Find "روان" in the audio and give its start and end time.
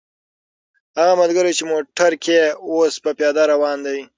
3.53-3.77